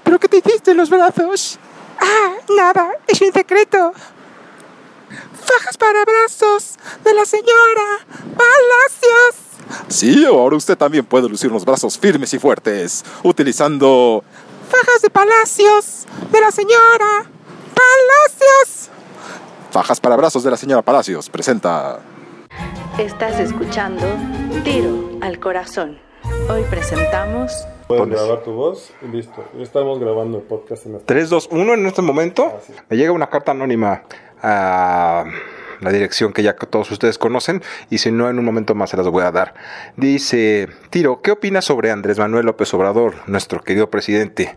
[0.00, 1.58] Pero ¿qué te hiciste en los brazos?
[2.00, 3.92] Ah, nada, es un secreto.
[5.44, 9.52] Fajas para brazos de la señora Palacios.
[9.88, 14.24] Sí, ahora usted también puede lucir los brazos firmes y fuertes, utilizando
[14.70, 17.26] fajas de palacios de la señora
[17.74, 18.90] Palacios.
[19.70, 22.00] Fajas para brazos de la señora Palacios presenta.
[22.98, 24.04] Estás escuchando
[24.64, 25.98] Tiro al Corazón.
[26.48, 27.52] Hoy presentamos.
[27.98, 29.44] Puedes grabar tu voz y listo.
[29.58, 32.52] Estamos grabando el podcast en este 3, 2, 1 en este momento.
[32.54, 32.84] Ah.
[32.88, 34.02] Me llega una carta anónima
[34.42, 35.24] a
[35.80, 38.96] la dirección que ya todos ustedes conocen y si no en un momento más se
[38.96, 39.54] las voy a dar.
[39.96, 44.56] Dice, Tiro, ¿qué opinas sobre Andrés Manuel López Obrador, nuestro querido presidente?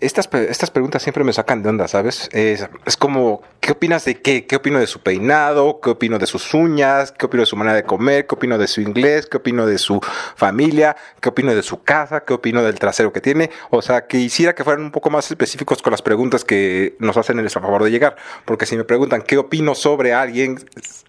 [0.00, 2.28] Estas, estas preguntas siempre me sacan de onda, ¿sabes?
[2.32, 4.46] Es, es como, ¿qué opinas de qué?
[4.46, 5.80] ¿Qué opino de su peinado?
[5.80, 7.12] ¿Qué opino de sus uñas?
[7.12, 8.26] ¿Qué opino de su manera de comer?
[8.26, 9.26] ¿Qué opino de su inglés?
[9.26, 10.00] ¿Qué opino de su
[10.36, 10.96] familia?
[11.20, 12.24] ¿Qué opino de su casa?
[12.24, 13.50] ¿Qué opino del trasero que tiene?
[13.70, 17.38] O sea, quisiera que fueran un poco más específicos con las preguntas que nos hacen
[17.38, 18.16] el favor de llegar.
[18.44, 20.58] Porque si me preguntan qué opino sobre alguien,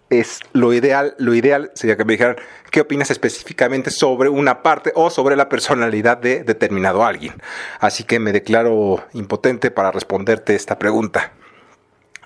[0.09, 2.37] es lo ideal, lo ideal sería que me dijeran
[2.71, 7.35] qué opinas específicamente sobre una parte o sobre la personalidad de determinado alguien.
[7.79, 11.33] Así que me declaro impotente para responderte esta pregunta.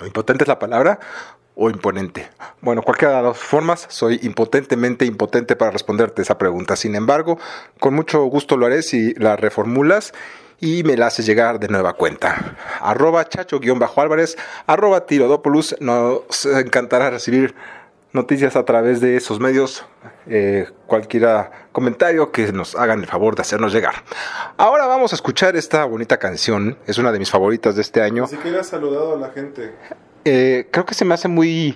[0.01, 0.99] ¿Impotente es la palabra?
[1.55, 2.29] O imponente.
[2.61, 6.75] Bueno, cualquiera de las formas, soy impotentemente impotente para responderte esa pregunta.
[6.75, 7.37] Sin embargo,
[7.79, 10.13] con mucho gusto lo haré si la reformulas
[10.59, 12.55] y me la haces llegar de nueva cuenta.
[12.81, 14.37] Arroba chacho-álvarez,
[14.67, 15.75] arroba tirodopoulos.
[15.79, 17.55] Nos encantará recibir
[18.13, 19.85] noticias a través de esos medios,
[20.27, 23.95] eh, cualquier comentario que nos hagan el favor de hacernos llegar.
[24.57, 28.23] Ahora vamos a escuchar esta bonita canción, es una de mis favoritas de este año.
[28.23, 29.73] Ni siquiera has saludado a la gente.
[30.25, 31.75] Eh, creo que se me hace muy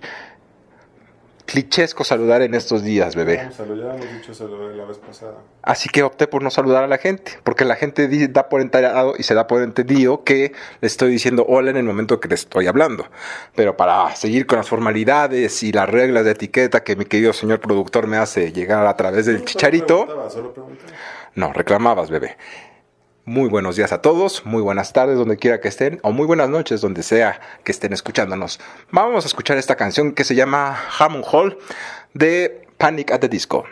[1.47, 3.37] clichesco saludar en estos días, bebé.
[3.37, 5.37] Vamos a ya hemos dicho saludar la vez pasada.
[5.63, 9.15] Así que opté por no saludar a la gente, porque la gente da por enterado
[9.17, 12.35] y se da por entendido que le estoy diciendo hola en el momento que le
[12.35, 13.07] estoy hablando.
[13.55, 17.59] Pero para seguir con las formalidades y las reglas de etiqueta que mi querido señor
[17.59, 20.53] productor me hace llegar a través del Solo chicharito, Solo
[21.35, 22.35] no, reclamabas, bebé.
[23.27, 26.47] Muy buenos días a todos, muy buenas tardes donde quiera que estén, o muy buenas
[26.47, 28.57] noches donde sea que estén escuchándonos.
[28.89, 31.57] Vamos a escuchar esta canción que se llama Hammond Hall
[32.13, 33.65] de Panic at the Disco.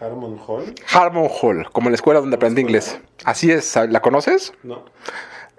[0.00, 0.74] Harmon Hall.
[0.94, 2.98] Harmon Hall, como la escuela donde aprendí inglés.
[3.26, 4.54] Así es, ¿la conoces?
[4.62, 4.86] No.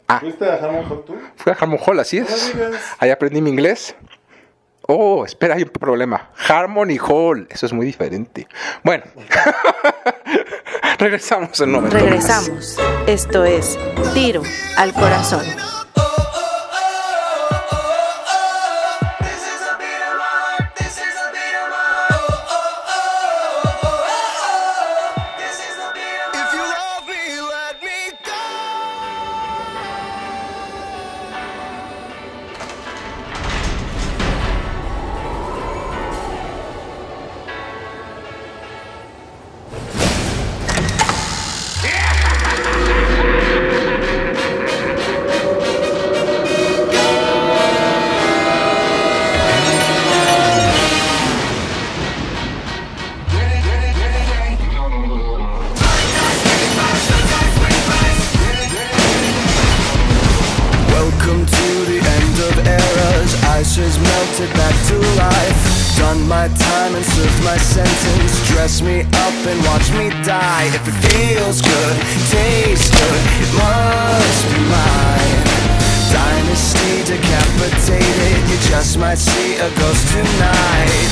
[0.08, 0.20] Ah.
[0.20, 1.16] ¿Fuiste a Harmon Hall tú?
[1.36, 2.56] Fui a Harmon Hall, así es.
[2.98, 3.96] Ahí aprendí mi inglés.
[4.88, 6.30] Oh, espera, hay un problema.
[6.48, 8.48] Harmony Hall, eso es muy diferente.
[8.84, 9.04] Bueno,
[10.98, 11.92] regresamos en un.
[11.92, 12.78] Regresamos.
[13.06, 13.78] Esto es
[14.14, 14.44] Tiro
[14.78, 15.44] al Corazón.
[67.88, 68.48] Sentence.
[68.48, 70.68] Dress me up and watch me die.
[70.74, 71.96] If it feels good,
[72.32, 75.44] tastes good, it must be mine.
[76.12, 78.38] Dynasty decapitated.
[78.50, 81.12] You just might see a ghost tonight.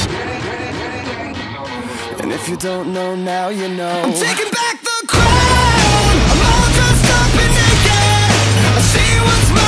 [2.22, 4.02] And if you don't know now, you know.
[4.04, 6.16] I'm taking back the crown.
[6.32, 8.32] I'm all dressed up and naked.
[8.66, 9.65] I see what's mine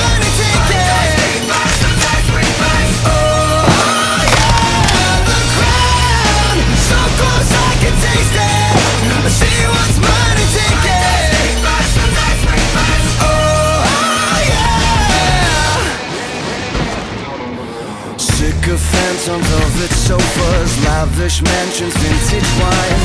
[18.18, 23.00] Sycophants on velvet sofas, lavish mansions, vintage wine.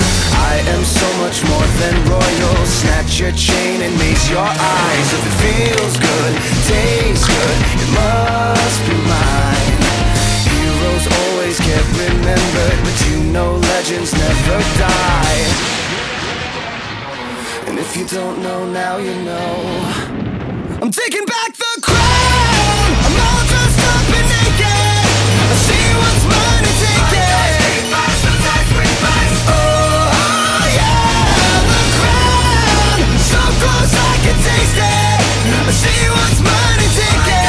[0.51, 2.67] I am so much more than royal.
[2.67, 5.09] Snatch your chain and raise your eyes.
[5.17, 6.33] If it feels good,
[6.69, 9.79] tastes good, it must be mine.
[10.45, 11.07] Heroes
[11.43, 15.43] always get remembered, but you know legends never die.
[17.67, 19.55] And if you don't know now, you know.
[20.81, 22.87] I'm taking back the crown.
[23.07, 25.03] I'm all dressed up and naked.
[25.51, 27.31] I see what's mine and take it.
[29.51, 32.99] Oh, oh, yeah, the crown.
[33.31, 35.03] So close I can taste it.
[36.95, 37.42] Take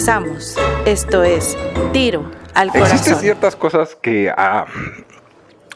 [0.00, 0.56] Regresamos.
[0.86, 1.58] Esto es
[1.92, 3.20] Tiro al Existen Corazón.
[3.20, 4.64] ciertas cosas que a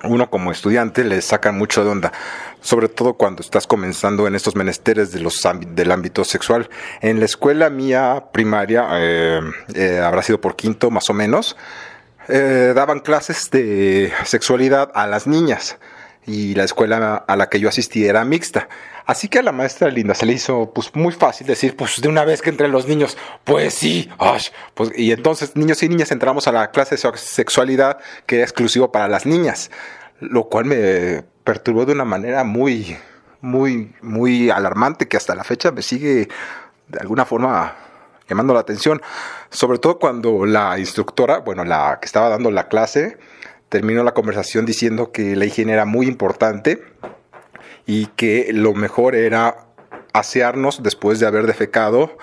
[0.03, 2.11] uno como estudiante le sacan mucho de onda,
[2.63, 6.71] sobre todo cuando estás comenzando en estos menesteres de los del ámbito sexual.
[7.03, 9.43] En la escuela mía primaria, eh,
[9.75, 11.55] eh, habrá sido por quinto más o menos,
[12.29, 15.77] eh, daban clases de sexualidad a las niñas
[16.27, 18.71] y la escuela a la que yo asistí era mixta.
[19.07, 22.09] Así que a la maestra Linda se le hizo pues muy fácil decir, pues de
[22.09, 26.11] una vez que entre los niños, pues sí, ash, pues, y entonces niños y niñas
[26.11, 29.71] entramos a la clase de sex- sexualidad que era exclusivo para las niñas,
[30.21, 32.97] lo cual me perturbó de una manera muy,
[33.43, 36.29] muy, muy alarmante que hasta la fecha me sigue
[36.89, 37.77] de alguna forma
[38.27, 39.03] llamando la atención,
[39.51, 43.19] sobre todo cuando la instructora, bueno, la que estaba dando la clase,
[43.69, 46.83] terminó la conversación diciendo que la higiene era muy importante
[47.87, 49.67] y que lo mejor era
[50.13, 52.17] asearnos después de haber defecado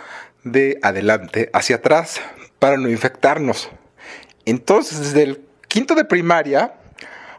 [0.44, 2.22] de adelante hacia atrás
[2.60, 3.70] para no infectarnos.
[4.46, 6.74] Entonces, desde el quinto de primaria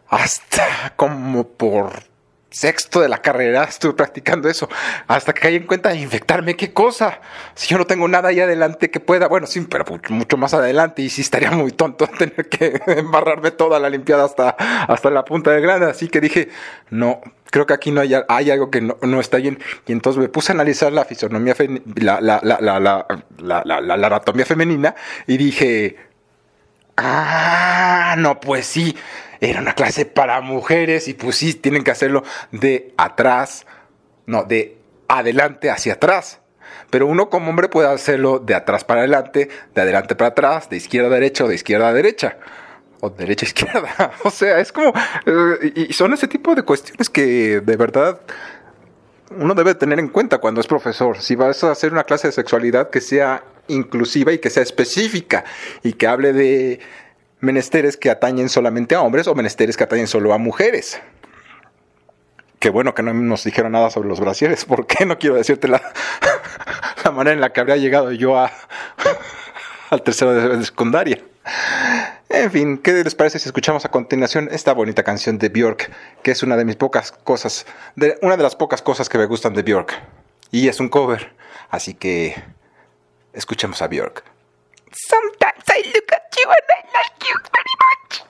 [0.09, 2.12] hasta como por
[2.53, 4.69] sexto de la carrera estuve practicando eso
[5.09, 6.55] hasta que caí en cuenta de infectarme.
[6.57, 7.21] ¿Qué cosa?
[7.55, 11.03] Si yo no tengo nada ahí adelante que pueda, bueno, sí, pero mucho, más adelante
[11.03, 15.51] y sí estaría muy tonto tener que embarrarme toda la limpiada hasta, hasta la punta
[15.51, 15.91] del grande.
[15.91, 16.49] Así que dije,
[16.91, 17.21] no,
[17.51, 19.59] creo que aquí no hay, algo que no, no está bien.
[19.87, 24.95] Y entonces me puse a analizar la fisonomía, fe- la- la- la anatomía femenina
[25.27, 25.97] y dije,
[26.97, 28.95] Ah, no, pues sí,
[29.43, 32.23] era una clase para mujeres y pues sí, tienen que hacerlo
[32.53, 33.67] de atrás,
[34.25, 34.79] no, de
[35.09, 36.41] adelante hacia atrás.
[36.91, 40.77] Pero uno como hombre puede hacerlo de atrás para adelante, de adelante para atrás, de
[40.77, 42.39] izquierda a derecha o de izquierda a derecha.
[43.01, 44.13] O de derecha a izquierda.
[44.25, 44.93] O sea, es como...
[45.27, 48.21] eh, y y son ese tipo de cuestiones que de verdad
[49.37, 51.21] uno debe tener en cuenta cuando es profesor.
[51.21, 55.45] Si vas a hacer una clase de sexualidad que sea inclusiva y que sea específica
[55.83, 56.81] y que hable de
[57.43, 61.01] menesteres que atañen solamente a hombres o menesteres que atañen solo a mujeres.
[62.61, 65.83] Qué bueno que no nos dijeron nada sobre los brasieres, porque no quiero decirte la,
[67.05, 68.51] la manera en la que habría llegado yo a,
[69.91, 71.19] al tercero de, secundaria.
[72.29, 75.91] En fin, ¿qué les parece si escuchamos a continuación esta bonita canción de Björk,
[76.23, 79.27] que es una de mis pocas cosas, de, una de las pocas cosas que me
[79.27, 80.01] gustan de Björk?
[80.53, 81.33] Y es un cover,
[81.71, 82.37] así que
[83.33, 84.23] escuchemos a Björk.
[84.93, 88.23] Sometimes I look you and I like you very much.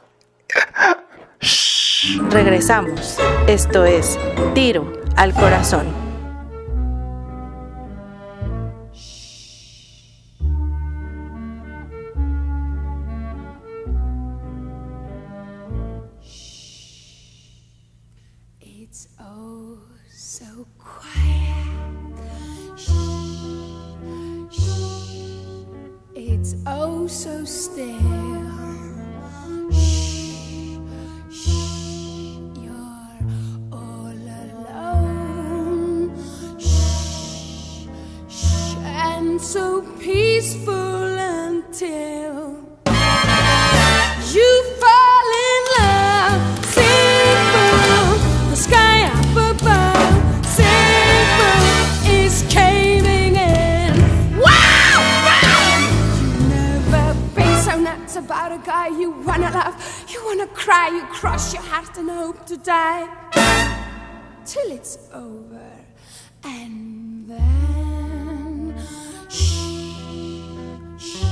[2.32, 3.18] Regresamos.
[3.46, 4.18] Esto es
[4.54, 6.11] Tiro al Corazón.
[27.12, 27.86] So still.
[29.70, 30.78] Shh,
[31.30, 31.48] shh.
[32.56, 33.18] You're
[33.70, 36.10] all alone.
[36.58, 37.86] Shh,
[38.30, 38.76] shh.
[38.78, 40.81] And so peaceful
[61.42, 63.08] cross your heart and hope to die
[64.44, 65.70] till it's over,
[66.44, 68.74] and then
[69.28, 70.46] shh,
[70.98, 71.22] shh.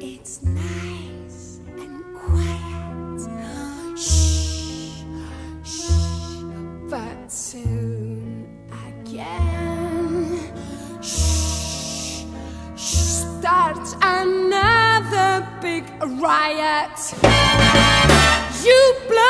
[0.00, 3.20] It's nice and quiet.
[3.96, 5.04] Shh,
[5.62, 5.90] shh.
[6.88, 8.48] But soon
[8.88, 10.40] again.
[11.00, 12.24] Shh,
[12.74, 15.84] shh, starts another big
[16.20, 17.39] riot.
[18.62, 19.29] You blow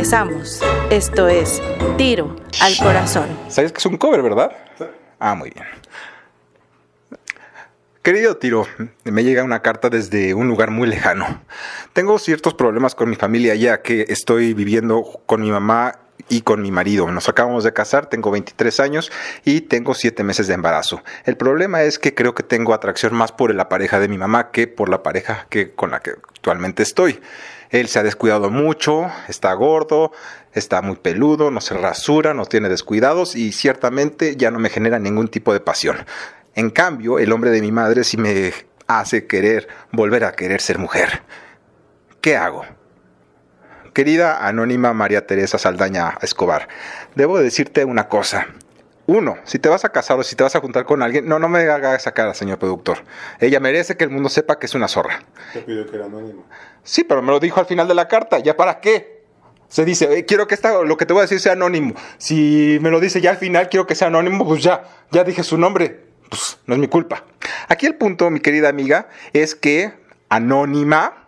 [0.00, 0.62] Regresamos.
[0.88, 1.60] Esto es
[1.98, 3.26] Tiro al Corazón.
[3.48, 4.50] ¿Sabes que es un cover, verdad?
[5.18, 5.66] Ah, muy bien.
[8.00, 8.66] Querido Tiro,
[9.04, 11.42] me llega una carta desde un lugar muy lejano.
[11.92, 15.98] Tengo ciertos problemas con mi familia ya que estoy viviendo con mi mamá
[16.28, 17.10] y con mi marido.
[17.10, 19.10] Nos acabamos de casar, tengo 23 años
[19.44, 21.02] y tengo 7 meses de embarazo.
[21.24, 24.50] El problema es que creo que tengo atracción más por la pareja de mi mamá
[24.50, 27.20] que por la pareja que, con la que actualmente estoy.
[27.70, 30.12] Él se ha descuidado mucho, está gordo,
[30.52, 34.98] está muy peludo, no se rasura, no tiene descuidados y ciertamente ya no me genera
[34.98, 36.04] ningún tipo de pasión.
[36.54, 38.52] En cambio, el hombre de mi madre sí me
[38.88, 41.22] hace querer volver a querer ser mujer.
[42.20, 42.64] ¿Qué hago?
[43.92, 46.68] Querida anónima María Teresa Saldaña Escobar,
[47.14, 48.46] debo decirte una cosa.
[49.06, 51.40] Uno, si te vas a casar o si te vas a juntar con alguien, no,
[51.40, 52.98] no me haga esa cara, señor productor.
[53.40, 55.20] Ella merece que el mundo sepa que es una zorra.
[55.52, 56.44] Te pidió que era anónimo.
[56.84, 58.38] Sí, pero me lo dijo al final de la carta.
[58.38, 59.24] ¿Ya para qué?
[59.66, 61.94] Se dice, "Eh, quiero que esta, lo que te voy a decir sea anónimo.
[62.18, 65.42] Si me lo dice ya al final, quiero que sea anónimo, pues ya, ya dije
[65.42, 66.04] su nombre.
[66.28, 67.24] Pues no es mi culpa.
[67.66, 69.92] Aquí el punto, mi querida amiga, es que
[70.28, 71.19] anónima,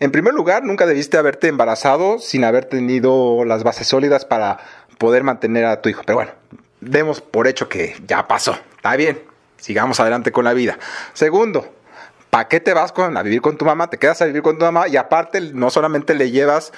[0.00, 4.58] en primer lugar, nunca debiste haberte embarazado sin haber tenido las bases sólidas para
[4.98, 6.02] poder mantener a tu hijo.
[6.06, 6.32] Pero bueno,
[6.80, 8.56] demos por hecho que ya pasó.
[8.76, 9.22] Está bien.
[9.56, 10.78] Sigamos adelante con la vida.
[11.14, 11.74] Segundo,
[12.30, 13.90] ¿para qué te vas con, a vivir con tu mamá?
[13.90, 16.72] Te quedas a vivir con tu mamá y aparte no solamente le llevas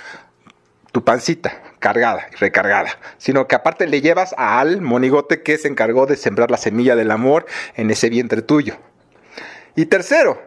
[0.93, 6.07] tu pancita cargada y recargada, sino que aparte le llevas al monigote que se encargó
[6.07, 7.47] de sembrar la semilla del amor
[7.77, 8.77] en ese vientre tuyo.
[9.77, 10.43] Y tercero,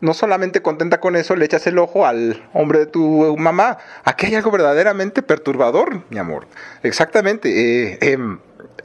[0.00, 3.78] no solamente contenta con eso, le echas el ojo al hombre de tu mamá.
[4.04, 6.46] Aquí hay algo verdaderamente perturbador, mi amor.
[6.82, 7.92] Exactamente.
[7.92, 8.38] eh, em,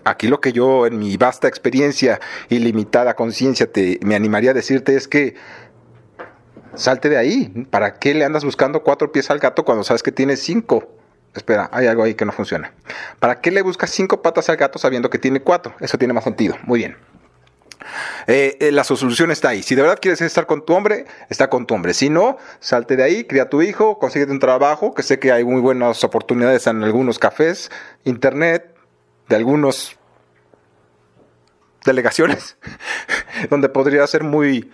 [0.03, 3.69] aquí lo que yo, en mi vasta experiencia y limitada conciencia,
[4.01, 5.35] me animaría a decirte es que
[6.75, 7.67] salte de ahí.
[7.69, 10.95] ¿Para qué le andas buscando cuatro pies al gato cuando sabes que tiene cinco?
[11.33, 12.73] Espera, hay algo ahí que no funciona.
[13.19, 15.73] ¿Para qué le buscas cinco patas al gato sabiendo que tiene cuatro?
[15.79, 16.57] Eso tiene más sentido.
[16.63, 16.97] Muy bien.
[18.27, 19.63] Eh, eh, la solución está ahí.
[19.63, 21.93] Si de verdad quieres estar con tu hombre, está con tu hombre.
[21.93, 25.31] Si no, salte de ahí, cría a tu hijo, consíguete un trabajo, que sé que
[25.31, 27.71] hay muy buenas oportunidades en algunos cafés,
[28.03, 28.75] internet,
[29.29, 29.97] de algunos
[31.85, 32.57] delegaciones,
[33.49, 34.69] donde podría ser muy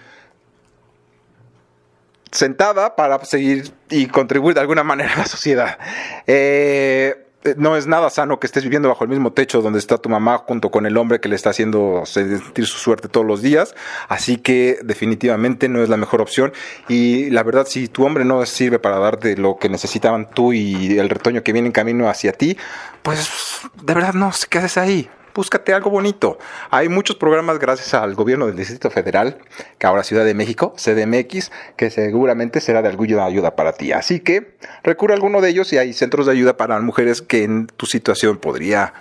[2.32, 5.78] sentada para seguir y contribuir de alguna manera a la sociedad.
[6.26, 10.10] Eh, no es nada sano que estés viviendo bajo el mismo techo donde está tu
[10.10, 13.76] mamá junto con el hombre que le está haciendo sentir su suerte todos los días.
[14.10, 16.54] Así que definitivamente no es la mejor opción.
[16.88, 20.98] Y la verdad, si tu hombre no sirve para darte lo que necesitaban tú y
[20.98, 22.58] el retoño que viene en camino hacia ti,
[23.04, 23.30] pues
[23.82, 25.10] de verdad no sé qué haces ahí.
[25.38, 26.40] Búscate algo bonito.
[26.72, 29.38] Hay muchos programas gracias al gobierno del Distrito Federal,
[29.78, 33.92] que ahora Ciudad de México, CDMX, que seguramente será de alguna ayuda para ti.
[33.92, 37.44] Así que recurre a alguno de ellos y hay centros de ayuda para mujeres que
[37.44, 38.96] en tu situación podría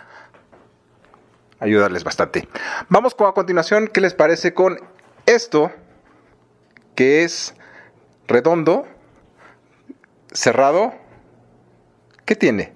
[1.59, 2.47] ayudarles bastante.
[2.91, 4.79] Vamos con a continuación, ¿qué les parece con
[5.25, 5.73] esto
[6.95, 7.55] que es
[8.29, 8.87] redondo,
[10.35, 10.93] cerrado?
[12.27, 12.76] ¿Qué tiene?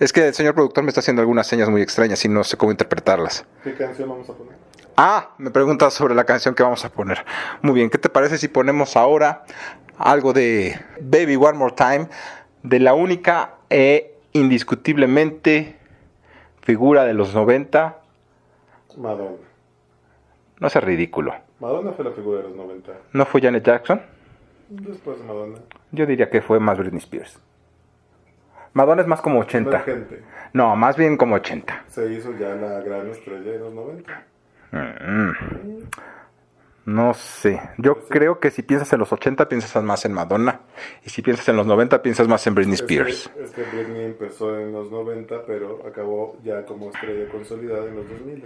[0.00, 2.56] Es que el señor productor me está haciendo algunas señas muy extrañas y no sé
[2.56, 3.44] cómo interpretarlas.
[3.64, 4.54] ¿Qué canción vamos a poner?
[4.96, 7.24] Ah, me preguntas sobre la canción que vamos a poner.
[7.62, 9.44] Muy bien, ¿qué te parece si ponemos ahora
[9.96, 12.08] algo de Baby One More Time
[12.62, 15.76] de la única e indiscutiblemente
[16.62, 17.98] figura de los 90?
[18.98, 19.36] Madonna.
[20.60, 21.34] No sea ridículo.
[21.60, 22.92] Madonna fue la figura de los 90.
[23.12, 24.00] ¿No fue Janet Jackson?
[24.68, 25.58] Después de Madonna.
[25.90, 27.40] Yo diría que fue más Britney Spears.
[28.74, 29.70] Madonna es más como 80.
[29.70, 30.22] Emergente.
[30.52, 31.84] No, más bien como 80.
[31.88, 34.22] Se hizo ya la gran estrella de los 90.
[34.72, 35.32] Mm.
[36.86, 37.60] No sé.
[37.76, 40.60] Yo creo que si piensas en los 80 piensas más en Madonna.
[41.04, 43.28] Y si piensas en los 90 piensas más en Britney Es Spears.
[43.28, 47.96] que, es que Britney empezó en los 90, pero acabó ya como estrella consolidada en
[47.96, 48.42] los 2000.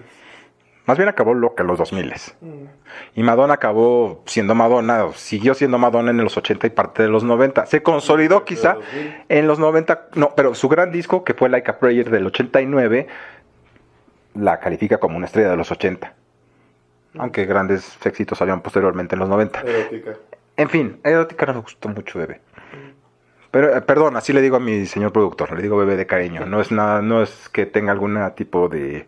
[0.86, 2.12] Más bien acabó loca en los 2000.
[3.14, 7.22] Y Madonna acabó siendo Madonna, siguió siendo Madonna en los 80 y parte de los
[7.22, 7.66] 90.
[7.66, 8.78] Se consolidó quizá
[9.28, 13.06] en los 90, no, pero su gran disco, que fue Like a Prayer del 89,
[14.34, 16.14] la califica como una estrella de los 80.
[17.18, 19.60] Aunque grandes éxitos salieron posteriormente en los 90.
[19.60, 20.16] Erótica.
[20.56, 22.40] En fin, erótica no me gustó mucho, bebé.
[23.52, 26.46] Pero, eh, perdón, así le digo a mi señor productor, le digo bebé de cariño.
[26.46, 29.06] No es nada, no es que tenga algún tipo de,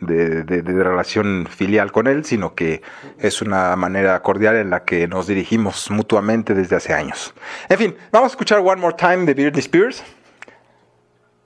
[0.00, 2.80] de, de- de relación filial con él, sino que
[3.18, 7.34] es una manera cordial en la que nos dirigimos mutuamente desde hace años.
[7.68, 10.02] En fin, vamos a escuchar One More Time de Britney Spears.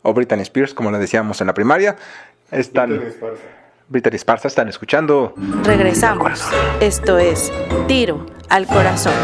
[0.03, 1.97] O Britney Spears, como le decíamos en la primaria.
[2.53, 3.41] Están, Britney Spears.
[3.89, 6.49] Britney Spears, están escuchando Regresamos.
[6.81, 7.53] Esto es
[7.89, 9.15] Tiro al Corazón.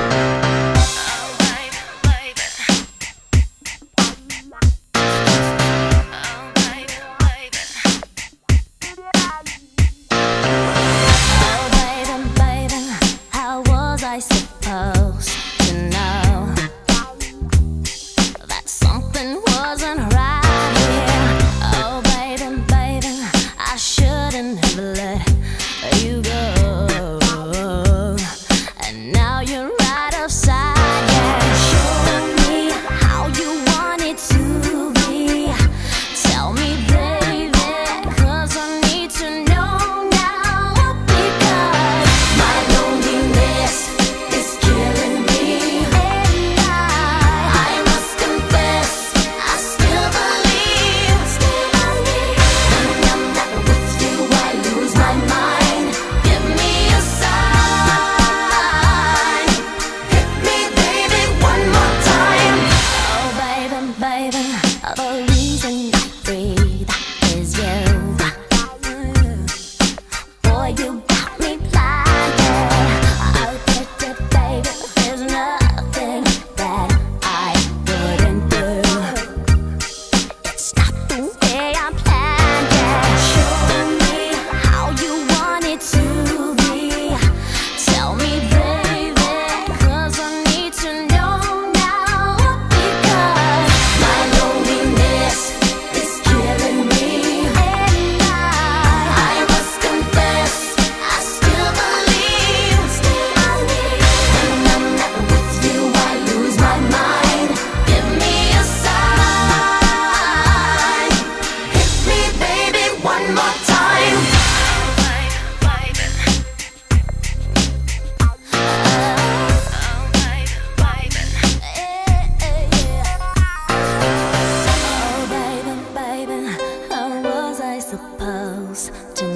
[127.92, 129.31] suppose to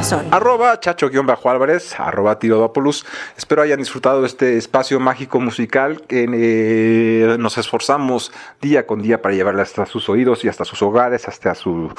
[0.00, 0.26] Corazón.
[0.30, 3.04] Arroba Chacho-Álvarez, arroba Tirodópolis.
[3.36, 8.32] Espero hayan disfrutado este espacio mágico musical que eh, nos esforzamos
[8.62, 11.92] día con día para llevarle hasta sus oídos y hasta sus hogares, hasta su,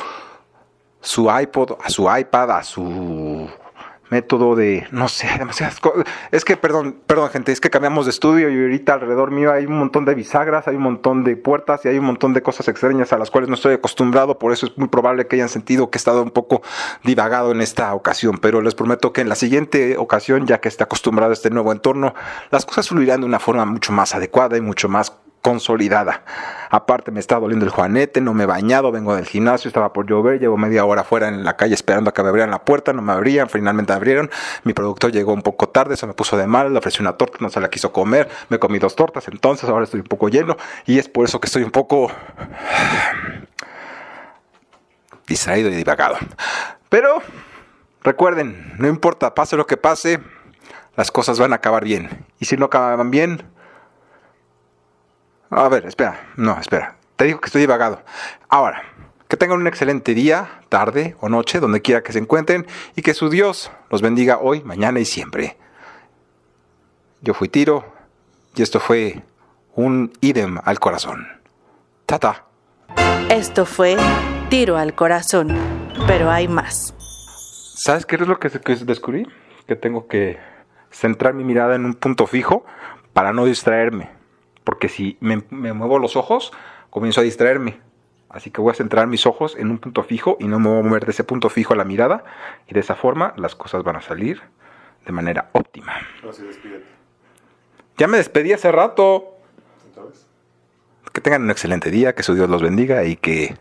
[0.99, 2.81] su iPod, a su iPad, a su
[4.11, 6.05] método de, no sé, demasiadas cosas.
[6.31, 9.65] Es que, perdón, perdón gente, es que cambiamos de estudio y ahorita alrededor mío hay
[9.65, 12.67] un montón de bisagras, hay un montón de puertas y hay un montón de cosas
[12.67, 15.89] extrañas a las cuales no estoy acostumbrado, por eso es muy probable que hayan sentido
[15.89, 16.61] que he estado un poco
[17.03, 20.83] divagado en esta ocasión, pero les prometo que en la siguiente ocasión, ya que esté
[20.83, 22.13] acostumbrado a este nuevo entorno,
[22.51, 26.23] las cosas fluirán de una forma mucho más adecuada y mucho más consolidada.
[26.69, 30.05] Aparte me está doliendo el juanete, no me he bañado, vengo del gimnasio, estaba por
[30.05, 32.93] llover, llevo media hora fuera en la calle esperando a que me abrieran la puerta,
[32.93, 34.29] no me abrían, finalmente abrieron,
[34.63, 37.37] mi productor llegó un poco tarde, se me puso de mal, le ofrecí una torta,
[37.41, 40.55] no se la quiso comer, me comí dos tortas, entonces ahora estoy un poco lleno
[40.85, 42.09] y es por eso que estoy un poco
[45.27, 46.17] distraído y divagado.
[46.89, 47.21] Pero
[48.03, 50.19] recuerden, no importa, pase lo que pase,
[50.95, 52.25] las cosas van a acabar bien.
[52.39, 53.43] Y si no acaban bien,
[55.51, 56.95] a ver, espera, no, espera.
[57.17, 58.01] Te digo que estoy divagado.
[58.47, 58.83] Ahora,
[59.27, 63.13] que tengan un excelente día, tarde o noche, donde quiera que se encuentren, y que
[63.13, 65.57] su Dios los bendiga hoy, mañana y siempre.
[67.21, 67.85] Yo fui Tiro,
[68.55, 69.21] y esto fue
[69.75, 71.27] un idem al corazón.
[72.05, 72.45] Tata.
[73.29, 73.97] Esto fue
[74.49, 75.55] Tiro al Corazón,
[76.07, 76.93] pero hay más.
[77.75, 79.27] ¿Sabes qué es lo que, que descubrí?
[79.67, 80.39] Que tengo que
[80.91, 82.65] centrar mi mirada en un punto fijo
[83.13, 84.20] para no distraerme
[84.71, 86.53] porque si me, me, muevo los ojos,
[86.89, 87.81] comienzo a distraerme.
[88.29, 90.79] Así que voy a centrar mis ojos en un punto fijo y no me voy
[90.79, 92.23] a mover de ese punto fijo a la mirada.
[92.69, 94.41] Y de esa forma las cosas van a salir
[95.05, 95.91] de manera óptima.
[96.27, 96.85] Así despídete.
[97.97, 99.35] Ya me despedí hace rato.
[99.87, 100.25] Entonces,
[101.11, 103.57] Que tengan un excelente día, que su Dios los bendiga y que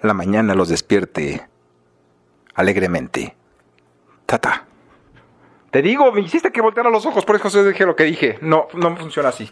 [0.00, 1.46] la mañana los despierte
[2.54, 3.36] alegremente.
[4.24, 4.64] Tata.
[5.70, 8.38] Te digo, me hiciste que volteara los ojos, por eso dije lo que dije.
[8.40, 9.50] No, no funciona así.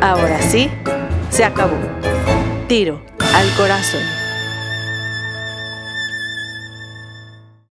[0.00, 0.70] Ahora sí,
[1.30, 1.76] se acabó.
[2.68, 3.00] Tiro
[3.34, 4.25] al Corazón.